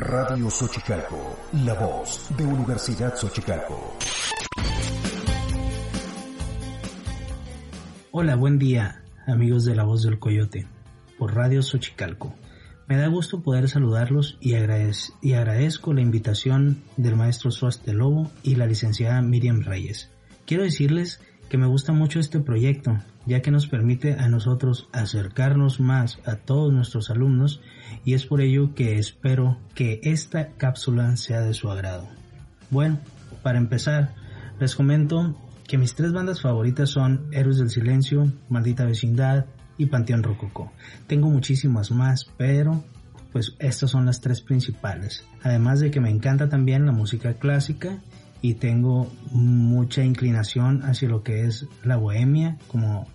[0.00, 3.96] Radio Xochicalco, la voz de Universidad Xochicalco.
[8.12, 10.68] Hola, buen día, amigos de La Voz del Coyote,
[11.18, 12.32] por Radio Xochicalco.
[12.86, 18.30] Me da gusto poder saludarlos y, agradez y agradezco la invitación del maestro Suaste Lobo
[18.44, 20.12] y la licenciada Miriam Reyes.
[20.46, 25.80] Quiero decirles que me gusta mucho este proyecto, ya que nos permite a nosotros acercarnos
[25.80, 27.60] más a todos nuestros alumnos
[28.04, 32.08] y es por ello que espero que esta cápsula sea de su agrado.
[32.70, 32.98] Bueno,
[33.42, 34.14] para empezar,
[34.60, 39.46] les comento que mis tres bandas favoritas son Héroes del Silencio, Maldita Vecindad
[39.76, 40.72] y Panteón Rococó.
[41.06, 42.84] Tengo muchísimas más, pero
[43.32, 45.24] pues estas son las tres principales.
[45.42, 47.98] Además de que me encanta también la música clásica
[48.40, 53.06] y tengo mucha inclinación hacia lo que es la bohemia, como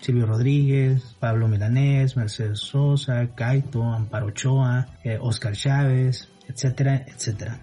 [0.00, 7.60] Silvio Rodríguez, Pablo Milanés, Mercedes Sosa, Kaito, Amparo Ochoa, eh, Oscar Chávez, etcétera, etcétera.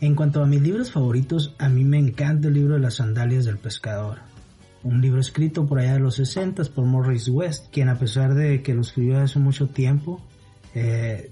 [0.00, 3.44] En cuanto a mis libros favoritos, a mí me encanta el libro de las sandalias
[3.44, 4.18] del pescador.
[4.82, 8.62] Un libro escrito por allá de los 60 por Morris West, quien a pesar de
[8.62, 10.20] que lo escribió hace mucho tiempo,
[10.74, 11.30] eh,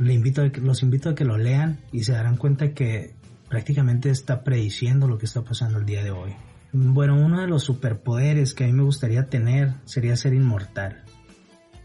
[0.00, 3.14] invito a, los invito a que lo lean y se darán cuenta que
[3.50, 6.34] prácticamente está prediciendo lo que está pasando el día de hoy.
[6.72, 11.02] Bueno, uno de los superpoderes que a mí me gustaría tener sería ser inmortal.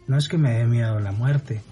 [0.08, 1.64] No es que me dé miedo la muerte,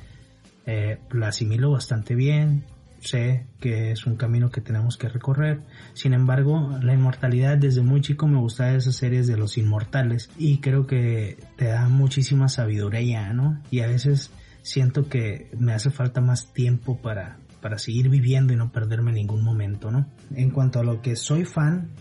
[0.65, 2.65] eh, la asimilo bastante bien,
[3.01, 5.61] sé que es un camino que tenemos que recorrer.
[5.93, 10.57] Sin embargo, la inmortalidad desde muy chico me gustaba esas series de los inmortales y
[10.57, 13.61] creo que te da muchísima sabiduría, ¿no?
[13.69, 14.31] Y a veces
[14.63, 19.41] siento que me hace falta más tiempo para, para seguir viviendo y no perderme ningún
[19.41, 20.05] momento, ¿no?
[20.35, 21.91] En cuanto a lo que soy fan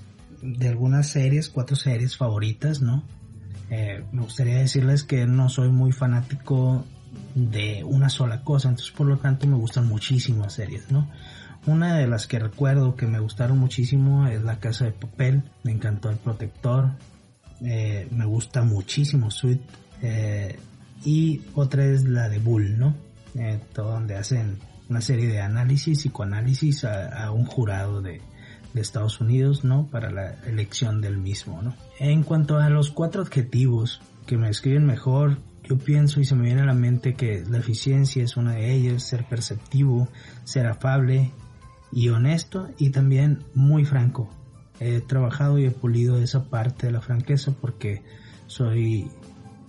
[0.42, 3.04] de algunas series, cuatro series favoritas, ¿no?
[3.70, 6.84] Eh, me gustaría decirles que no soy muy fanático
[7.36, 11.08] de una sola cosa, entonces por lo tanto me gustan muchísimas series, ¿no?
[11.64, 15.70] Una de las que recuerdo que me gustaron muchísimo es La Casa de Papel, me
[15.70, 16.90] encantó El Protector,
[17.64, 19.60] eh, me gusta muchísimo Sweet,
[20.02, 20.58] eh,
[21.04, 22.96] y otra es la de Bull, ¿no?
[23.36, 24.58] Eh, todo donde hacen
[24.92, 28.20] una serie de análisis, psicoanálisis a, a un jurado de,
[28.74, 29.88] de, Estados Unidos, ¿no?
[29.90, 31.74] Para la elección del mismo, ¿no?
[31.98, 36.42] En cuanto a los cuatro adjetivos que me escriben mejor, yo pienso y se me
[36.42, 40.08] viene a la mente que la eficiencia es una de ellas, ser perceptivo,
[40.44, 41.32] ser afable
[41.90, 44.28] y honesto y también muy franco.
[44.78, 48.02] He trabajado y he pulido esa parte de la franqueza porque
[48.46, 49.10] soy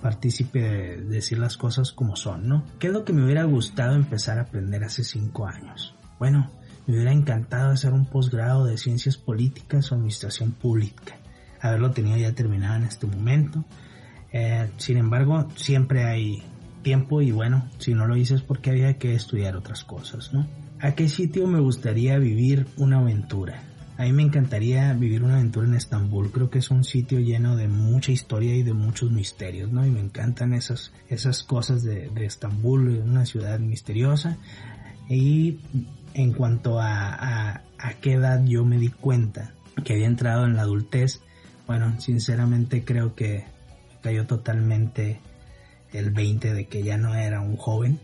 [0.04, 2.66] partícipe de decir las cosas como son, ¿no?
[2.78, 5.96] ¿Qué es lo que me hubiera gustado empezar a aprender hace cinco años?
[6.20, 6.52] Bueno,
[6.86, 11.16] me hubiera encantado hacer un posgrado de ciencias políticas o administración pública.
[11.62, 13.64] Haberlo tenido ya terminado en este momento.
[14.34, 16.44] Eh, sin embargo, siempre hay
[16.82, 20.46] tiempo y bueno, si no lo hice es porque había que estudiar otras cosas, ¿no?
[20.82, 23.64] ¿A qué sitio me gustaría vivir una aventura?
[23.98, 26.32] A mí me encantaría vivir una aventura en Estambul.
[26.32, 29.86] Creo que es un sitio lleno de mucha historia y de muchos misterios, ¿no?
[29.86, 34.38] Y me encantan esas, esas cosas de, de Estambul, una ciudad misteriosa.
[35.08, 35.60] Y
[36.16, 39.54] en cuanto a, a, a qué edad yo me di cuenta
[39.84, 41.22] que había entrado en la adultez,
[41.68, 43.46] bueno, sinceramente creo que
[44.02, 45.20] cayó totalmente
[45.92, 48.00] el 20 de que ya no era un joven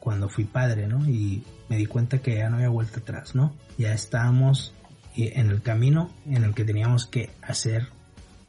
[0.00, 1.08] cuando fui padre, ¿no?
[1.08, 3.54] Y me di cuenta que ya no había vuelta atrás, ¿no?
[3.78, 4.74] Ya estábamos
[5.16, 7.88] en el camino en el que teníamos que hacer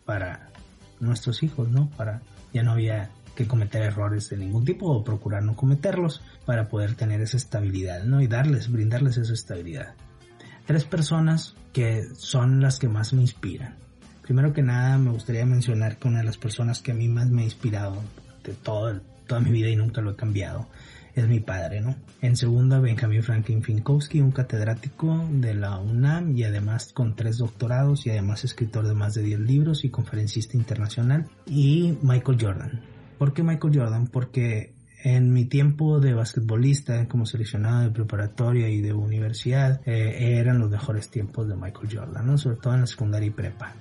[0.05, 0.49] para
[0.99, 1.89] nuestros hijos, ¿no?
[1.91, 2.21] Para
[2.53, 6.95] ya no había que cometer errores de ningún tipo o procurar no cometerlos para poder
[6.95, 8.21] tener esa estabilidad, ¿no?
[8.21, 9.93] Y darles, brindarles esa estabilidad.
[10.65, 13.75] Tres personas que son las que más me inspiran.
[14.21, 17.29] Primero que nada, me gustaría mencionar que una de las personas que a mí más
[17.29, 18.01] me ha inspirado
[18.43, 20.67] de todo, toda mi vida y nunca lo he cambiado
[21.15, 21.95] es mi padre, ¿no?
[22.21, 28.05] En segunda, Benjamin Franklin Finkowski, un catedrático de la UNAM y además con tres doctorados
[28.05, 31.27] y además escritor de más de 10 libros y conferencista internacional.
[31.45, 32.81] Y Michael Jordan.
[33.17, 34.07] ¿Por qué Michael Jordan?
[34.07, 34.73] Porque
[35.03, 40.69] en mi tiempo de basquetbolista, como seleccionado de preparatoria y de universidad, eh, eran los
[40.69, 42.37] mejores tiempos de Michael Jordan, ¿no?
[42.37, 43.75] Sobre todo en la secundaria y prepa.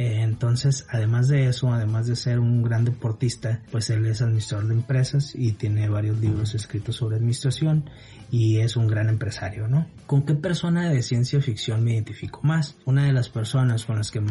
[0.00, 4.66] Eh, entonces, además de eso, además de ser un gran deportista, pues él es administrador
[4.68, 7.84] de empresas y tiene varios libros escritos sobre administración
[8.30, 9.86] y es un gran empresario, ¿no?
[10.06, 12.78] ¿Con qué persona de ciencia ficción me identifico más?
[12.86, 14.22] Una de las personas con las que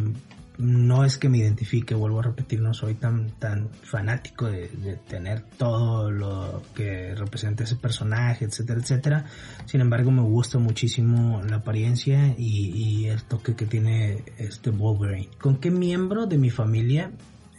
[0.60, 4.68] no es que me identifique, vuelvo a repetir, no soy tan, tan fanático de,
[5.08, 9.26] tener todo lo que representa ese personaje, etcétera, etcétera.
[9.66, 15.30] Sin embargo, me gusta muchísimo la apariencia y, el toque que tiene este Wolverine.
[15.40, 17.12] ¿Con qué miembro de mi familia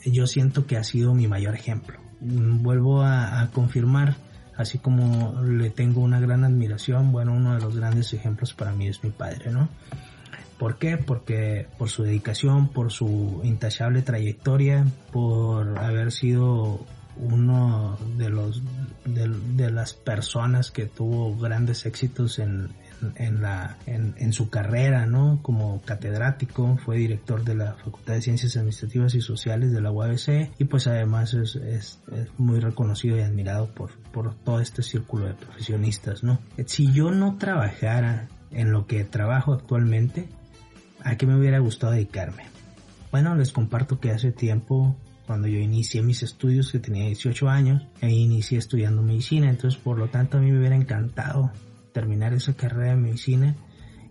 [0.05, 1.99] yo siento que ha sido mi mayor ejemplo?
[2.21, 4.17] Vuelvo a, a confirmar
[4.59, 8.89] así como le tengo una gran admiración, bueno, uno de los grandes ejemplos para mí
[8.89, 9.71] es mi padre, ¿no?
[10.61, 10.99] ¿Por qué?
[10.99, 16.85] Porque por su dedicación, por su intachable trayectoria, por haber sido
[17.17, 18.63] uno de los
[19.07, 22.69] de, las personas que tuvo grandes éxitos en,
[23.17, 28.57] en, la en, su carrera no como catedrático fue director de la facultad de ciencias
[28.57, 33.23] administrativas y sociales de la UABC y pues además es, es, es, muy reconocido y
[33.23, 38.87] admirado por por todo este círculo de profesionistas no si yo no trabajara en lo
[38.87, 40.29] que trabajo actualmente
[41.05, 42.45] ¿A qué me hubiera gustado dedicarme?
[43.11, 47.87] Bueno, les comparto que hace tiempo, cuando yo inicié mis estudios, que tenía 18 años,
[48.01, 51.53] e inicié estudiando medicina, entonces por lo tanto a mí me hubiera encantado
[51.93, 53.57] terminar esa carrera de medicina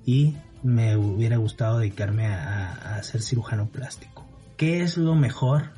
[0.06, 4.25] y me hubiera gustado dedicarme a, a ser cirujano plástico.
[4.57, 5.69] ¿Qué es lo mejor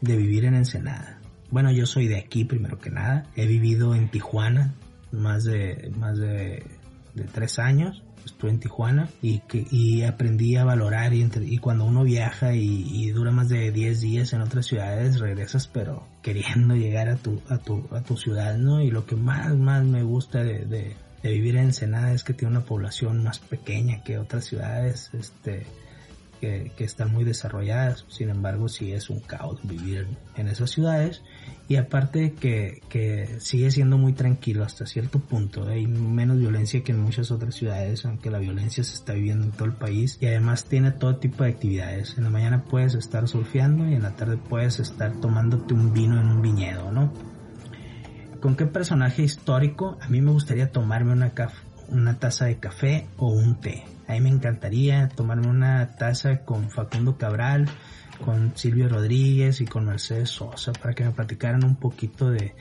[0.00, 1.18] de vivir en Ensenada?
[1.50, 3.24] Bueno, yo soy de aquí primero que nada.
[3.34, 4.74] He vivido en Tijuana
[5.12, 6.62] más de, más de,
[7.18, 11.84] de tres años estuve en Tijuana y, que, y aprendí a valorar y, y cuando
[11.84, 17.08] uno viaja y, dura más de 10 días en otras ciudades regresas pero queriendo llegar
[17.08, 18.82] a tu, a tu, a tu ciudad, ¿no?
[18.82, 22.34] Y lo que más, más me gusta de, de, de vivir en Ensenada es que
[22.34, 25.66] tiene una población más pequeña que otras ciudades, este,
[26.40, 30.06] que, están muy desarrolladas, sin embargo sí es un caos vivir
[30.36, 31.22] en esas ciudades.
[31.68, 36.92] Y aparte que, que sigue siendo muy tranquilo hasta cierto punto, hay menos violencia que
[36.92, 40.16] en muchas otras ciudades, aunque la violencia se está viviendo en todo el país.
[40.20, 44.02] Y además tiene todo tipo de actividades, en la mañana puedes estar surfeando y en
[44.02, 47.12] la tarde puedes estar tomándote un vino en un viñedo, ¿no?
[48.40, 49.98] ¿Con qué personaje histórico?
[50.00, 51.34] A mí me gustaría tomarme una,
[51.88, 57.18] una taza de café o un té a me encantaría tomarme una taza con Facundo
[57.18, 57.68] Cabral,
[58.24, 62.54] con Silvio Rodríguez y con Mercedes Sosa para que me platicaran un poquito de,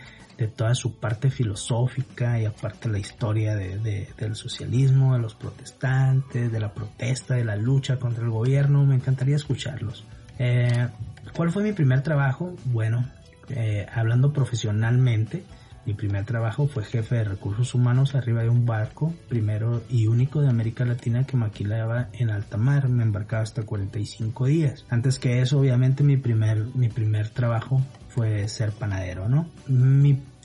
[0.55, 6.73] toda su parte filosófica y aparte la historia del socialismo, de los protestantes, de la
[6.73, 8.85] protesta, de la lucha contra el gobierno.
[8.85, 10.03] Me encantaría escucharlos.
[10.37, 10.89] Eh,
[11.33, 12.53] ¿Cuál fue mi primer trabajo?
[12.65, 13.09] Bueno,
[13.49, 15.43] eh, hablando profesionalmente,
[15.87, 20.41] mi primer trabajo fue jefe de recursos humanos arriba de un barco, primero y único
[20.41, 22.89] de América Latina que maquilaba en alta mar.
[22.89, 24.85] Me embarcaba hasta 45 días.
[24.89, 29.47] Antes que eso, obviamente, mi primer, mi primer trabajo fue ser panadero, ¿no?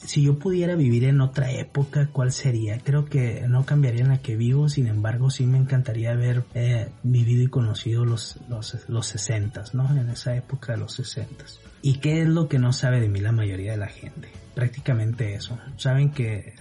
[0.05, 2.79] Si yo pudiera vivir en otra época, ¿cuál sería?
[2.79, 6.91] Creo que no cambiaría en la que vivo, sin embargo, sí me encantaría haber eh,
[7.03, 9.91] vivido y conocido los, los, los 60, ¿no?
[9.97, 11.45] En esa época de los 60.
[11.83, 14.29] ¿Y qué es lo que no sabe de mí la mayoría de la gente?
[14.55, 15.59] prácticamente eso.
[15.77, 16.55] Saben que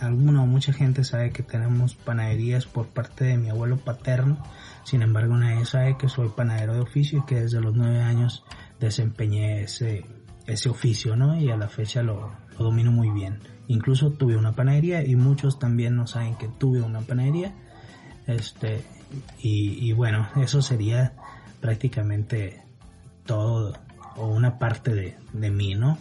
[0.00, 4.42] alguna o mucha gente sabe que tenemos panaderías por parte de mi abuelo paterno,
[4.84, 8.44] sin embargo nadie sabe que soy panadero de oficio y que desde los nueve años
[8.80, 10.04] desempeñé ese,
[10.46, 11.38] ese oficio, ¿no?
[11.40, 13.40] Y a la fecha lo, lo domino muy bien.
[13.68, 17.54] Incluso tuve una panadería y muchos también no saben que tuve una panadería.
[18.26, 18.84] Este,
[19.38, 21.14] y, y bueno, eso sería
[21.60, 22.62] prácticamente
[23.24, 23.74] todo
[24.16, 25.98] o una parte de, de mí, ¿no?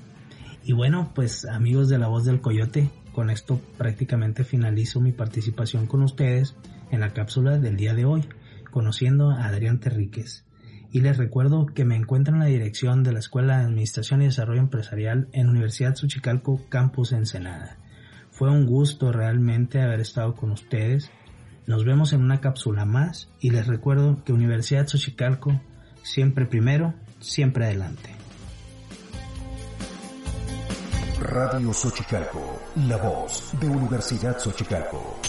[0.63, 5.86] Y bueno, pues amigos de la voz del coyote, con esto prácticamente finalizo mi participación
[5.86, 6.55] con ustedes
[6.91, 8.27] en la cápsula del día de hoy,
[8.72, 10.46] conociendo a Adrián Terríquez.
[10.92, 14.25] Y les recuerdo que me encuentro en la dirección de la Escuela de Administración y
[14.25, 17.77] Desarrollo Empresarial en Universidad Suchicalco, Campus Ensenada.
[18.32, 21.12] Fue un gusto realmente haber estado con ustedes.
[21.68, 25.60] Nos vemos en una cápsula más y les recuerdo que Universidad Xochicalco
[26.04, 28.15] siempre primero, siempre adelante.
[31.20, 35.20] Radio Xochicalco, la voz de Universidad Xochicalco.